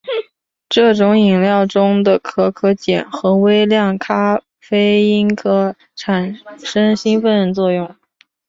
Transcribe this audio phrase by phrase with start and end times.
[0.67, 7.95] 这种饮料中的可可碱和微量咖啡因可产生兴奋作用。